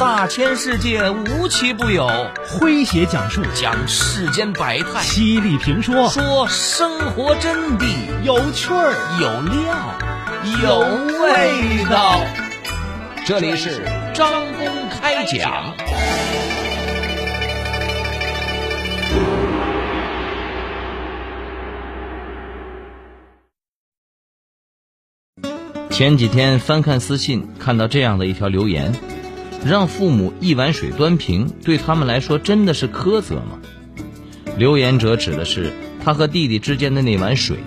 [0.00, 2.08] 大千世界无奇不有，
[2.48, 3.42] 诙谐讲述。
[3.54, 6.08] 讲世间百态，犀利评说。
[6.08, 7.84] 说生活真谛，
[8.24, 8.94] 有趣儿。
[9.20, 9.76] 有料，
[10.62, 10.78] 有
[11.22, 12.18] 味道。
[13.26, 13.84] 这里是
[14.14, 15.76] 张公开讲。
[25.90, 28.90] 前几天翻看私信，看到这样的一条留言：
[29.64, 33.58] 让父母一碗水端平，对他们来说真的是苛责吗？
[34.56, 35.72] 留言者指的是
[36.04, 37.58] 他和弟弟之间的那碗水。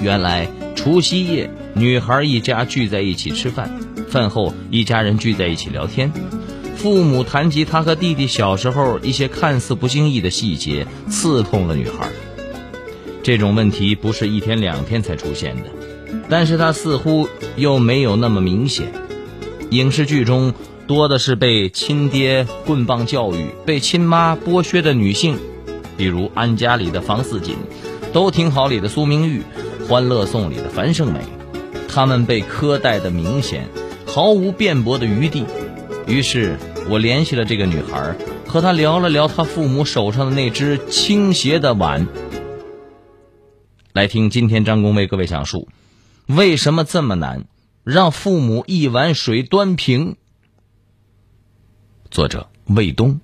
[0.00, 3.70] 原来除夕夜，女孩一家聚在一起吃饭，
[4.08, 6.12] 饭后一家人聚在一起聊天，
[6.76, 12.08] 父母谈及他和弟弟小时候一些看似不经意的细节，刺痛了女孩。
[13.22, 15.62] 这种问题不是一天两天才出现的。
[16.28, 18.92] 但是他似乎又没有那么明显。
[19.70, 20.52] 影视剧中
[20.86, 25.38] 多的是被亲爹棍棒教育、被亲妈剥削的女性，
[25.96, 27.56] 比如《安家》里的房似锦，
[28.12, 29.42] 《都挺好》里的苏明玉，
[29.86, 31.20] 《欢乐颂》里的樊胜美，
[31.88, 33.68] 她们被苛待的明显，
[34.06, 35.44] 毫无辩驳的余地。
[36.06, 36.58] 于是
[36.90, 42.06] 我联系了这个女孩，和她聊了聊她父母手上的那只倾斜的碗。
[43.92, 45.68] 来听今天张工为各位讲述。
[46.26, 47.44] 为什么这么难
[47.84, 50.16] 让父母一碗水端平？
[52.12, 53.22] 作者魏东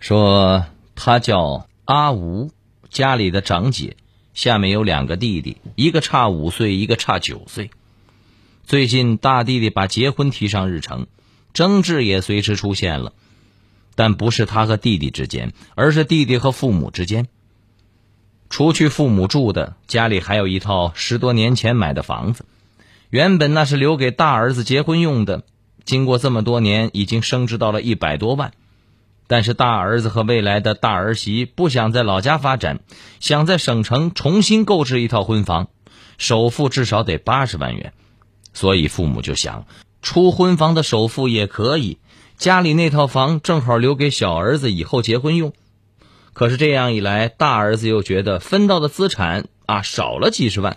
[0.00, 2.50] 说，他叫阿吴，
[2.90, 3.96] 家里的长姐，
[4.34, 7.70] 下面有两个弟弟，一个差五岁，一个差九岁。
[8.64, 11.06] 最近大弟弟把结婚提上日程，
[11.52, 13.12] 争执也随之出现了，
[13.94, 17.28] 但不是他和弟弟之间，而是弟弟和父母之间。
[18.50, 22.44] 除去父母住的家里，还有一套十多年前买的房子，
[23.10, 25.44] 原本那是留给大儿子结婚用的，
[25.84, 28.52] 经过这么多年，已经升值到了一百多万。
[29.26, 32.80] 但是大儿子和未来的大儿媳不想在老家发展，
[33.20, 35.68] 想在省城重新购置一套婚房，
[36.18, 37.94] 首付至少得八十万元，
[38.52, 39.66] 所以父母就想
[40.02, 41.96] 出婚房的首付也可以，
[42.36, 45.54] 家里那套房正好留给小儿子以后结婚用。
[46.34, 50.76] 可是这样一来，大儿子又觉得分到的资产啊少了几十万。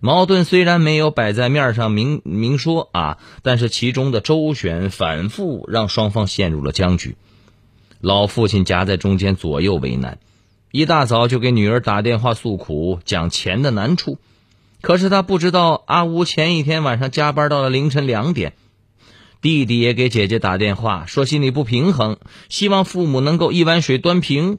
[0.00, 7.16] 矛盾虽然没有摆在面上明明说啊，但是其中的周旋反复让双方陷入了僵局。
[8.00, 10.18] 老父亲夹在中间，左右为难。
[10.72, 14.18] 一大早就给女儿打电话诉苦，讲钱的难处。
[14.80, 18.54] 可是他不知道，阿吴前一天晚上加班到了凌晨两点。
[19.42, 22.18] 弟弟也给姐姐打电话，说心里不平衡，
[22.48, 24.58] 希望父母能够一碗水端平。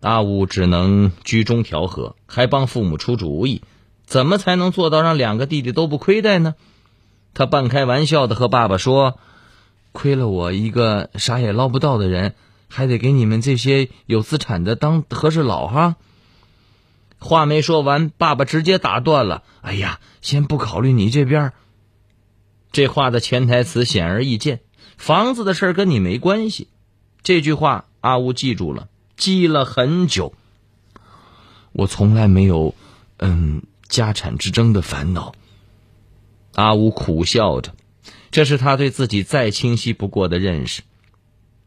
[0.00, 3.62] 阿武只能居中调和，还帮父母出主意，
[4.10, 6.56] 怎么才能做到让两个弟弟都不亏待呢？
[7.32, 9.20] 他半开玩笑的和爸爸说
[9.92, 12.34] ：“亏了我一个啥也捞不到的人，
[12.68, 15.94] 还得给你们这些有资产的当和事佬哈。”
[17.20, 21.52] 话没说完，爸爸直接打断了：“哎呀，先不考虑你这边。”
[22.72, 24.58] 这话的潜台词显而易见，
[24.96, 26.66] 房子的事儿跟你没关系。
[27.22, 30.34] 这句话阿乌记住了，记了很久。
[31.70, 32.74] 我从来没有，
[33.18, 35.34] 嗯，家产之争的烦恼。
[36.54, 37.74] 阿乌苦笑着，
[38.30, 40.80] 这是他对自己再清晰不过的认识。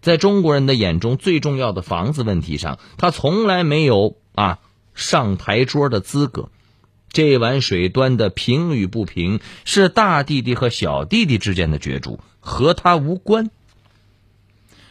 [0.01, 4.59] 在中国人的眼中，最重要的房子问题上，他从来没有啊
[4.93, 6.49] 上台桌的资格。
[7.09, 13.51] 这碗水端的平与不平，是大弟弟和小弟弟之间的角逐，和他无关。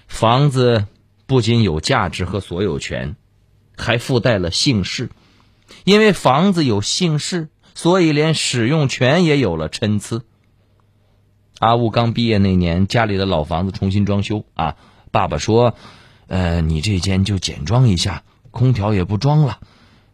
[0.06, 0.86] 房子
[1.26, 3.16] 不仅有价值和所有权，
[3.76, 5.10] 还附带了姓氏，
[5.84, 10.22] 因为房子有姓氏，所以连使用权也有了参差。
[11.58, 14.76] 阿雾刚毕业那年，家里的老房子重新装修啊，
[15.10, 15.74] 爸爸说
[16.28, 19.60] ：“呃，你这间就简装一下，空调也不装了。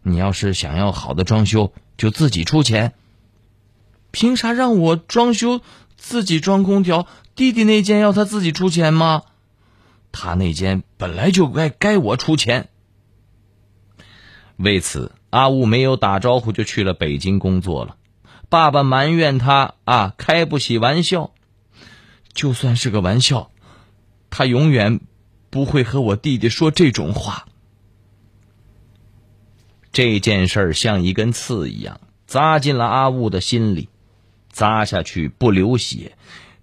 [0.02, 2.92] 你要是想要好的装修。”就自己出钱，
[4.12, 5.60] 凭啥让我装修
[5.96, 7.08] 自己装空调？
[7.34, 9.24] 弟弟那间要他自己出钱吗？
[10.12, 12.68] 他那间本来就该该我出钱。
[14.58, 17.96] 为此，阿雾没有打招呼就去了北京工作了。
[18.48, 21.32] 爸爸埋怨他啊，开不起玩笑。
[22.32, 23.50] 就算是个玩笑，
[24.30, 25.00] 他永远
[25.50, 27.46] 不会和我弟弟说这种话。
[29.92, 33.88] 这件事儿像一根刺一样扎进了阿雾的心里，
[34.52, 36.16] 扎下去不流血，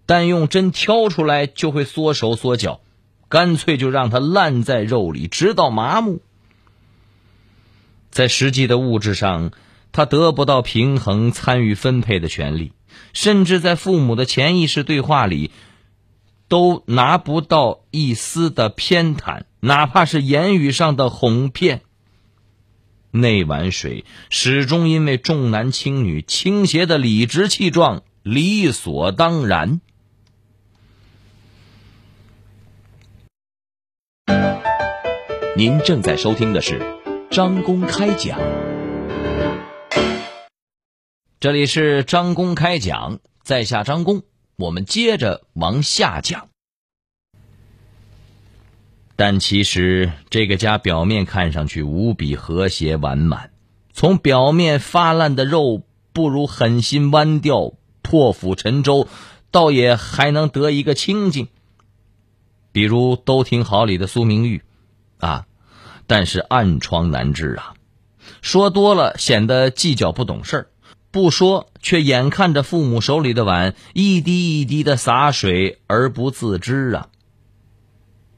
[0.05, 2.79] 但用针挑出来就会缩手缩脚，
[3.27, 6.21] 干脆就让它烂在肉里，直到麻木。
[8.15, 9.51] 在实际的物质上，
[9.91, 12.71] 他得不到平衡参与分配的权利，
[13.11, 15.51] 甚至在父母的潜意识对话里，
[16.47, 21.81] 都拿不到一丝的偏袒，哪怕是言语上的哄骗。
[23.11, 29.81] 那碗水始终因为重男轻女倾斜的理直气壮、理所当然。
[35.57, 36.79] 您正在收听的是
[37.35, 38.39] 张公开讲，
[41.41, 44.23] 这里是张公开讲，在下张公，
[44.55, 46.47] 我们接着往下讲。
[49.17, 53.51] 但其实这个家表面看上去无比和谐完满，
[53.91, 55.81] 从表面发烂的肉
[56.13, 59.09] 不如狠心弯掉、破釜沉舟，
[59.51, 61.49] 倒也还能得一个清静。
[62.71, 64.61] 比如都挺好里的苏明玉。
[65.17, 65.47] 啊，
[66.07, 67.73] 但是暗疮难治啊！
[68.41, 70.67] 说多了显得计较不懂事儿，
[71.11, 77.07] 不说却眼看着父母手里的碗一滴一滴的洒水而不自知啊！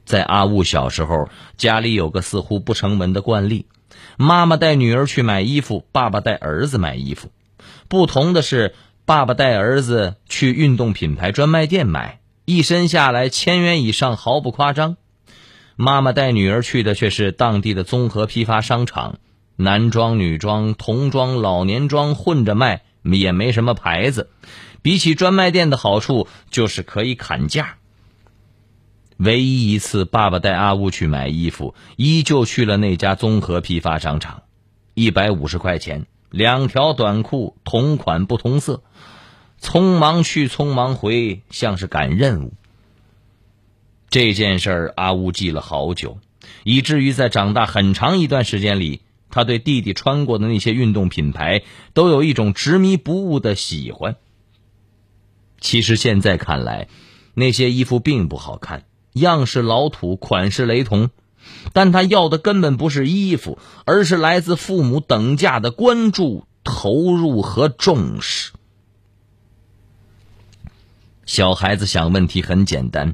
[0.06, 3.66] 在阿雾小时候，家里有个似乎不成文的惯例：
[4.18, 7.30] 妈妈带女儿去买衣服，爸爸带儿子买衣服。
[7.90, 8.74] 不同的是，
[9.06, 14.96] 爸爸带儿子去运动品牌专卖店买，一身下来千元以上毫不夸张。
[15.79, 19.19] 妈妈带女儿去的却是当地的综合批发商场，
[19.56, 24.31] 男装、女装、童装、老年装混着卖，也没什么牌子。
[24.81, 27.75] 比起专卖店的好处，就是可以砍价。
[29.18, 34.41] 唯一一次，爸爸带阿雾去买衣服，依旧去了那家综合批发商场，
[34.95, 38.81] 一百五十块钱，两条短裤，同款不同色。
[39.62, 42.53] 匆忙去，匆忙回，像是赶任务。
[44.09, 46.18] 这件事儿，阿乌记了好久，
[46.63, 51.63] 以至于在长大很长一段时间里，他对弟弟穿过的那些运动品牌
[51.94, 54.15] 都有一种执迷不悟的喜欢。
[55.59, 56.88] 其实现在看来，
[57.33, 61.10] 那些衣服并不好看，样式老土，款式雷同，
[61.74, 68.53] 但他要的根本不是衣服，而是来自父母等价的关注、投入和重视。
[71.25, 73.13] 小孩子想问题很简单。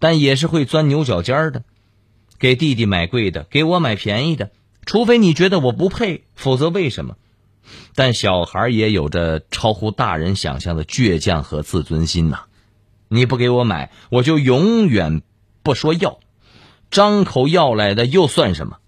[0.00, 1.62] 但也是会钻牛角尖的，
[2.40, 4.50] 给弟弟买贵的，给我买便宜的，
[4.84, 7.16] 除非你觉得我不配，否则为什么？
[7.94, 12.40] 但小孩也有着超乎大人想象的倔强和自尊心呐！
[13.08, 15.22] 你不给我买，我就永远
[15.62, 16.18] 不说要，
[16.90, 18.78] 张口要来的又算什么？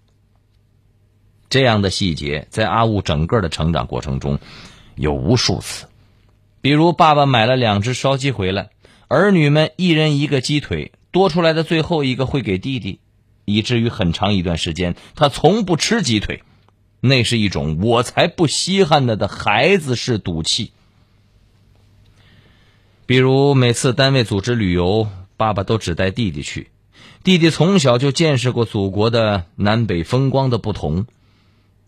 [1.51, 4.39] 这样的细节在阿雾整个的成长过程中
[4.95, 5.87] 有无数次，
[6.63, 8.71] 比如爸爸买了两只烧鸡回来，
[9.09, 10.93] 儿女们一人一个鸡腿。
[11.13, 12.99] 多出来的最后一个会给弟弟，
[13.45, 16.43] 以至于很长一段时间他从不吃鸡腿，
[17.01, 20.73] 那是一种我才不稀罕呢的孩子式赌气。
[23.05, 25.07] 比如每次单位组织旅游，
[25.37, 26.71] 爸爸都只带弟弟去，
[27.23, 31.07] 弟弟从小就见识过祖国的南北风光的不同，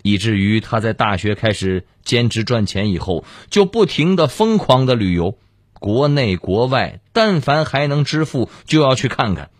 [0.02, 5.38] 以至于他在大学开始兼职赚钱以后，就不停的疯狂的旅游。
[5.78, 9.50] 国内国外，但凡还能支付，就要去看看。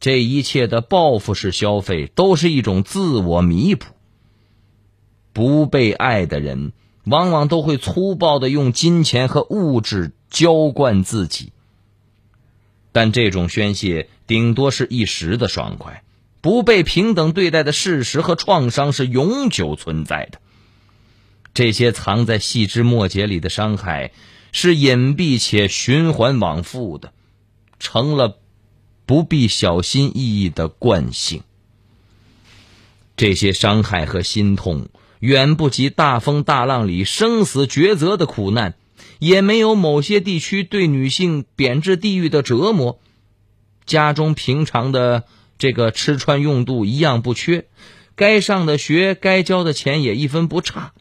[0.00, 3.86] 这一切的报复式消费，都是一种自我弥补。
[5.32, 6.72] 不被爱的人，
[7.04, 11.52] 往往都会粗暴的用金钱和物质浇灌自己。
[12.92, 16.02] 但这种宣泄，顶多是一时的爽快。
[16.40, 20.40] 不被平等对待的事实和创伤，是永久存在的。
[21.52, 24.12] 这些藏在细枝末节里的伤害。
[24.52, 27.12] 是隐蔽且循环往复的，
[27.78, 28.38] 成了
[29.06, 31.42] 不必小心翼翼的惯性。
[33.16, 34.88] 这些伤害和心痛，
[35.18, 38.74] 远不及大风大浪里生死抉择的苦难，
[39.18, 42.98] 也没有某些地区对女性贬至地狱的折磨。
[43.84, 45.24] 家中平常的
[45.58, 47.66] 这个吃穿用度一样不缺，
[48.14, 50.92] 该上的学、该交的钱也一分不差。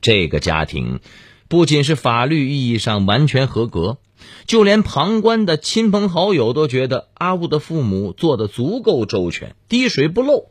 [0.00, 1.00] 这个家庭。
[1.48, 3.98] 不仅是法律意义上完全合格，
[4.46, 10.50] 就连旁观的亲朋好友都觉得阿雾的父母做的足够周全，滴水不漏。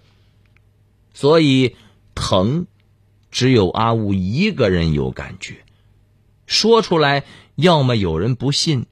[1.13, 1.75] 所以，
[2.13, 2.67] 疼，
[3.29, 5.65] 只有阿雾一个人有感觉。
[6.45, 7.23] 说出来，
[7.55, 8.85] 要么有人不信，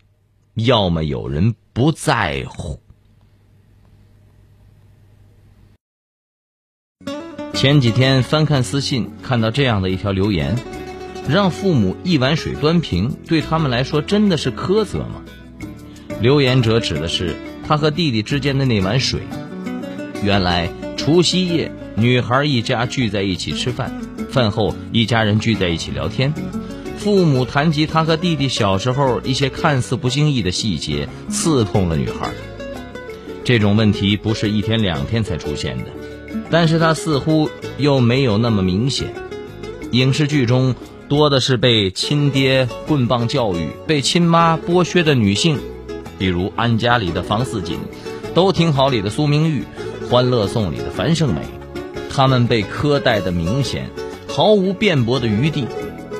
[0.56, 2.80] 要么有人不在乎。
[7.54, 10.83] 前几天翻看私信，看到这样的一条留言。
[11.28, 15.22] 让父母一碗水端平，对他们来说真的是苛责吗？
[16.22, 17.36] 留言者指的是
[17.68, 19.22] 他和弟弟之间的那碗水。
[20.24, 23.94] 原来除夕夜，女孩一家聚在一起吃饭，
[24.30, 26.34] 饭后一家人聚在一起聊天，
[26.98, 32.32] 父母谈及他和弟弟小时候一些看似不经意的细节，刺痛了女孩。
[33.44, 35.86] 这种问题不是一天两天才出现的，
[36.50, 39.14] 但是他似乎又没有那么明显。
[39.92, 40.74] 影视剧中
[41.10, 45.60] 多的是被亲爹棍棒教育、被亲妈剥削的女性，
[46.18, 47.78] 比如《安家》里的房似锦，
[48.34, 49.64] 《都挺好》里的苏明玉，
[50.10, 51.42] 《欢乐颂》里的樊胜美，
[52.10, 53.90] 她们被苛待的明显，
[54.28, 55.68] 毫无辩驳的余地。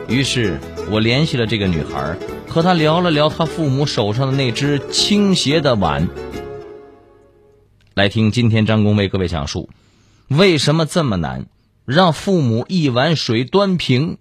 [0.08, 0.60] 于是
[0.92, 6.08] 我联系了这个女孩，和她聊了聊她父母手上的那只倾斜的碗。
[7.96, 9.70] 来听今天张工为各位讲述，
[10.28, 11.46] 为什么这么难
[11.86, 14.18] 让父母一碗水端平？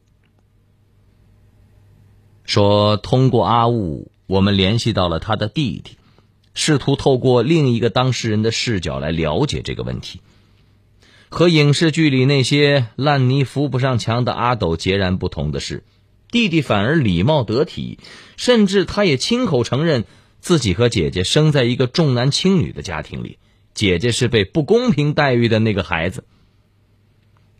[2.44, 5.96] 说通过阿雾，我们联系到了他的弟弟，
[6.54, 10.20] 试图透过另一个当事人的视角来了解这个问题。
[11.28, 15.82] 和影视剧里那些烂泥扶不上墙的阿斗截然不同的是，
[16.30, 17.98] 弟弟反而礼貌得体，
[18.36, 20.04] 甚至他也亲口承认
[20.40, 23.38] 自己和姐姐生在一个重男轻女的家庭里。
[23.72, 26.24] 姐姐是被不公平待遇的那个孩子，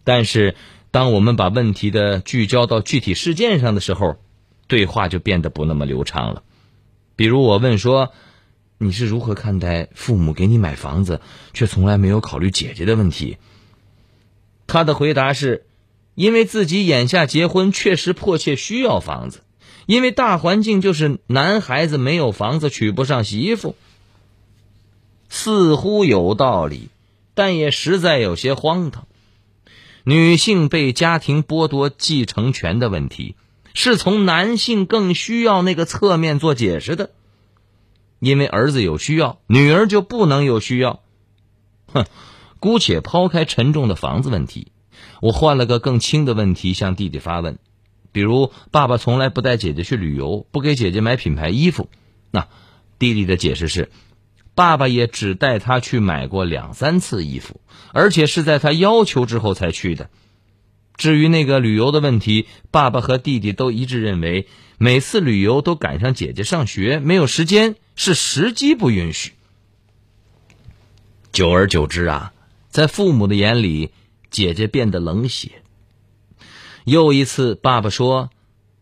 [0.04, 0.54] 但是
[0.90, 4.18] 当我们把问题的聚焦到具体事件上的时候，
[4.72, 6.42] 对话就变得不那么流畅了。
[7.14, 8.14] 比如我问说
[8.78, 11.20] ：“你是如何看待父母给你买房子，
[11.52, 13.36] 却从来没有考虑姐姐的问题？”
[14.66, 15.66] 他的回答是
[16.16, 19.42] ：“因为自己眼下结婚确实迫切需要房子，
[19.84, 23.76] 因为大环境就是男孩子没有房子娶不上媳妇。”
[25.28, 26.88] 似乎有道理，
[27.34, 29.06] 但也实在有些荒唐。
[30.04, 33.36] 女性被家庭剥夺继承权的问题，
[33.74, 37.10] 是从男性更需要那个侧面做解释的。
[38.18, 41.00] 因为儿子有需要，女儿就不能有需要。
[41.92, 42.06] 哼，
[42.60, 44.72] 姑且抛开沉重的房子问题，
[45.20, 47.58] 我换了个更轻的问题向弟弟发问，
[48.12, 51.88] 比如爸爸从来不带姐姐去旅游，不给姐姐买品牌衣服。
[52.30, 52.48] 那
[52.98, 53.90] 弟弟的解释是。
[54.54, 57.62] 爸爸也只带他去买过两三次衣服，
[57.94, 60.10] 而且是在他要求之后才去的。
[61.02, 64.46] 至于那个旅游的问题，爸爸和弟弟都一致认为，
[64.78, 69.32] 每次旅游都赶上姐姐上学，没有时间，是时机不允许。
[71.32, 72.32] 久而久之啊，
[72.68, 73.90] 在父母的眼里，
[74.30, 75.64] 姐姐变得冷血。
[76.84, 78.30] 又一次，爸爸说：“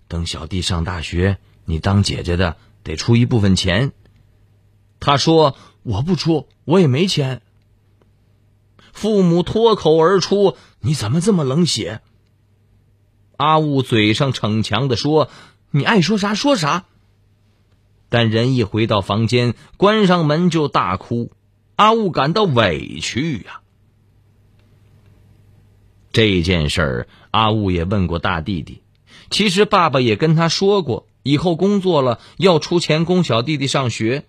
[0.06, 3.92] 等小弟上大学，你当姐姐的得出一部分钱。”
[5.00, 7.40] 他说：“我不出，我也没钱。”
[8.92, 12.02] 父母脱口而出：“你怎么这么冷血？”
[13.40, 15.30] 阿雾嘴上逞强的说
[15.72, 16.84] ：“你爱说啥说啥。”
[18.10, 21.32] 但人一回到房间，关上门就大哭。
[21.74, 23.62] 阿雾感到委屈呀。
[26.12, 28.82] 这件事儿，阿雾也问过大弟弟。
[29.30, 34.24] 其实爸爸也跟他说过，以后工作了要出钱供小弟弟上学。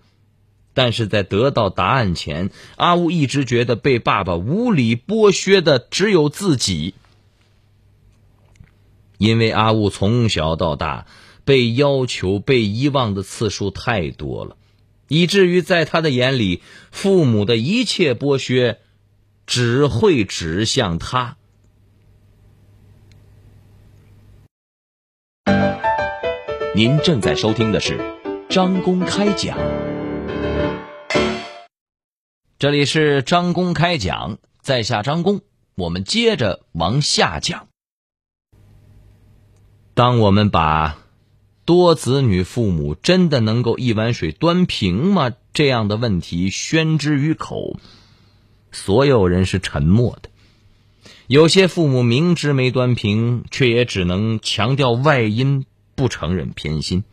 [0.73, 6.93] 但是在得到答案前，阿雾一直觉得被爸爸无理剥削的只有自己，
[9.21, 11.05] 因为阿乌从小到大
[11.45, 14.57] 被要求、被遗忘的次数太多了，
[15.07, 18.79] 以至于在他的眼里，父母的一切剥削
[19.45, 21.37] 只会指向他。
[26.73, 27.99] 您正在收听的是
[28.49, 29.55] 张公开讲。
[32.57, 35.41] 这里是张公开讲，在下张公，
[35.75, 37.67] 我们接着往下讲。
[40.01, 40.97] 当我们把
[41.63, 47.77] 多子女父母真的能够一碗水端平吗这样的问题宣之于口，
[48.71, 50.31] 所有人是沉默的。
[51.27, 57.03] 有些父母明知没端平，却也只能强调外因，不承认偏心。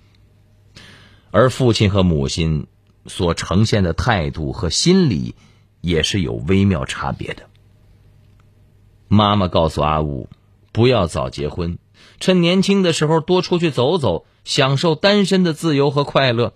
[1.31, 2.69] 而父亲和母亲。
[3.07, 5.35] 所呈现的态度和心理
[5.81, 7.49] 也是有微妙差别的。
[9.09, 10.29] 妈妈告诉阿武，
[10.73, 11.79] 不要早结婚，
[12.21, 16.55] 趁年轻的时候多出去走走，享受单身的自由和快乐。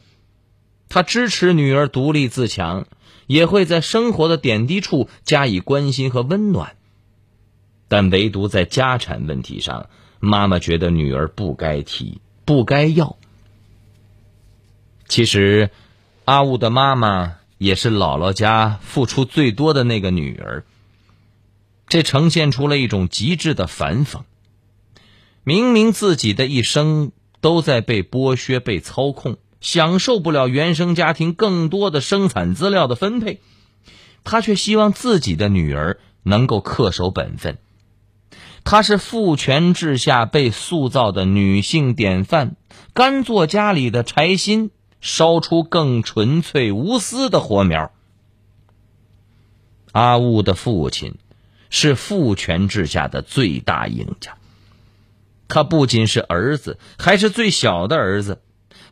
[0.89, 2.87] 他支持女儿独立自强，
[3.27, 6.77] 也会在生活的点滴处加以关心和温暖。
[7.89, 9.89] 但唯独在家产问题上，
[10.21, 13.17] 妈妈觉得女儿不该提，不该要。
[15.09, 15.71] 其实。
[16.25, 20.65] 阿雾的妈妈也是姥姥家付出最多的那个女儿，
[21.89, 24.21] 这呈现出了一种极致的反讽。
[25.45, 33.41] 明明自己的一生都在被剥削、被操控，享受不了原生家庭更多的生产资料的分配，
[34.23, 37.59] 他却希望自己的女儿能够恪守本分。
[38.65, 42.55] 她是父权制下被塑造的女性典范，
[42.95, 44.71] 甘做家里的柴薪，
[45.01, 47.91] 烧出更纯粹无私的火苗。
[49.91, 51.17] 阿雾的父亲
[51.71, 54.37] 是父权制下的最大赢家。
[55.53, 58.41] 他不仅是儿子，还是最小的儿子，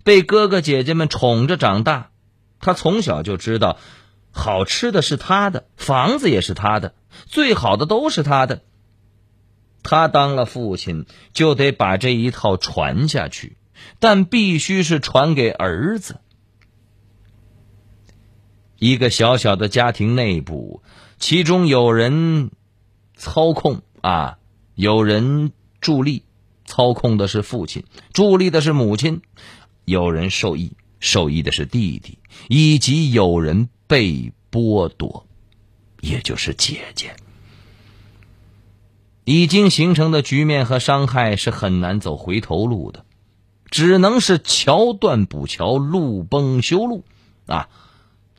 [0.05, 2.11] 被哥哥姐姐们宠着长大。
[2.59, 3.79] 他从小就知道，
[4.31, 8.61] 好吃的是他的，房子也是他的，最好的都是他的。
[9.83, 13.57] 他当了父亲，就得把这一套传下去，
[13.99, 16.21] 但必须是传给儿子。
[18.77, 20.83] 一个小小的家庭内部，
[21.19, 22.51] 其中有人
[23.17, 24.37] 操控啊，
[24.75, 26.25] 有人助力，
[26.71, 29.23] 操控的是父亲，助力的是母亲，
[29.85, 35.27] 有人受益，受益的是弟弟，以及有人被剥夺，
[36.01, 37.17] 也就是姐姐。
[39.25, 43.05] 已经形成的局面和伤害是很难走回头路的，
[43.69, 47.05] 只能是桥断补桥，路崩修路
[47.47, 47.69] 啊。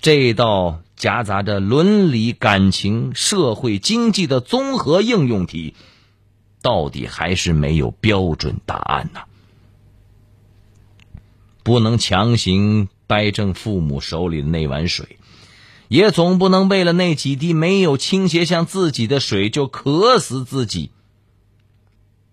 [0.01, 5.75] 这道夹杂着伦理、感情、社会、经济的综合应用题，
[6.61, 9.21] 到底还是没有标准答案呐！
[11.63, 15.17] 不能强行掰正父母手里的那碗水，
[15.87, 20.91] 也总不能为了那几滴没有倾斜向自己的水就渴死自己。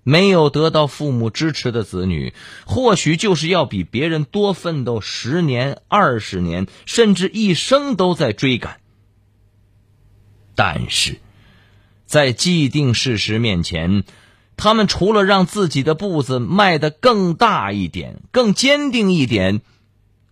[0.04, 2.32] 没有得到父母支持的子女，
[2.64, 8.80] 或许就是要比别人多奋斗十年、二十年，甚至一生都在追赶。
[10.54, 11.20] 但是，
[12.08, 14.02] 在既定事实面前，
[14.56, 19.60] 他们除了让自己的步子迈得更大一点、更坚定一点，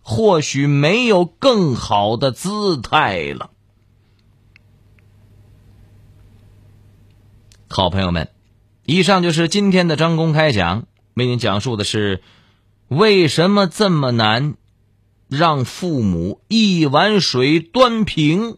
[0.01, 3.51] 或许没有更好的姿态了。
[7.69, 8.29] 好朋友们。
[8.89, 12.23] 以上就是今天的张公开讲，为您讲述的是
[12.87, 14.55] 为什么这么难
[15.27, 18.57] 让父母一碗水端平。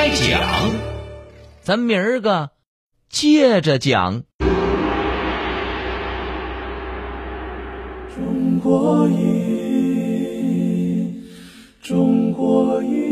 [0.00, 0.40] 开讲，
[1.60, 2.50] 咱明儿个
[3.10, 4.22] 接着讲。
[8.14, 9.20] 中国音，
[11.82, 13.08] 中国音。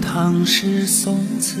[0.00, 1.60] 唐诗宋词，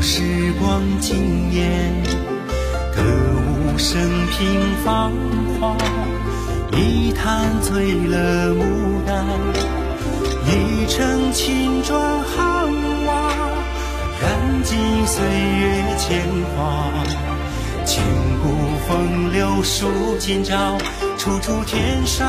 [0.00, 1.92] 时光惊艳。
[2.94, 5.12] 歌舞升平芳
[5.60, 5.76] 华，
[6.72, 8.62] 一坛醉了牡
[9.06, 9.24] 丹。
[10.46, 12.72] 一城青砖汉
[13.06, 13.32] 瓦，
[14.20, 16.90] 燃尽岁月铅华。
[17.84, 18.04] 千
[18.42, 18.48] 古
[18.88, 19.86] 风流数
[20.18, 20.78] 今朝，
[21.18, 22.26] 处处天上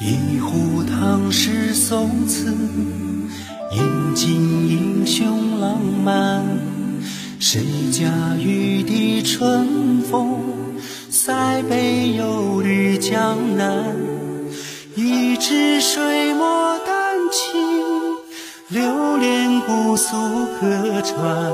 [0.00, 2.46] 一壶唐诗宋词，
[3.70, 4.34] 饮尽
[4.68, 6.44] 英雄浪漫。
[7.38, 10.40] 谁家玉笛春风，
[11.08, 13.94] 塞北又绿江南。
[14.96, 17.62] 一支水墨丹青，
[18.70, 20.16] 留恋姑苏
[20.58, 21.52] 客船。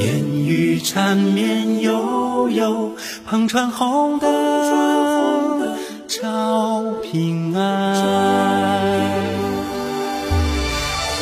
[0.00, 2.92] 烟雨缠绵悠悠，
[3.28, 5.01] 篷船红灯。
[7.02, 7.94] 平安。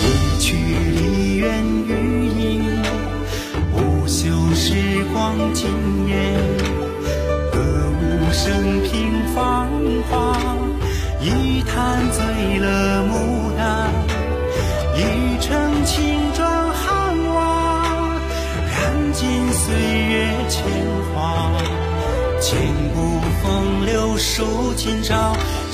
[0.01, 0.05] 一
[0.40, 2.83] 曲梨园余音，
[3.73, 5.68] 不朽时光惊
[6.09, 6.16] 艳。
[7.53, 7.59] 歌
[8.01, 8.90] 舞升平
[9.35, 9.68] 芳
[10.09, 10.37] 华，
[11.20, 13.90] 一坛醉了牡丹，
[14.96, 14.99] 一
[15.40, 18.18] 城青砖汉瓦，
[18.66, 20.62] 染尽岁月铅
[21.14, 21.51] 华。
[22.40, 22.59] 千
[22.94, 25.30] 古风流数今朝，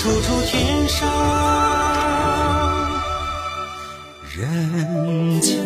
[0.07, 1.09] 处处天上
[4.37, 5.66] 人间。